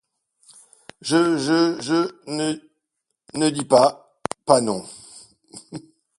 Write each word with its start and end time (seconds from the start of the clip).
Je, 1.01 1.37
je, 1.37 1.79
je 1.79 2.31
ne, 2.31 2.55
ne 3.35 3.49
dis 3.51 3.65
pa, 3.65 4.17
pas 4.47 4.59
non. 4.59 4.81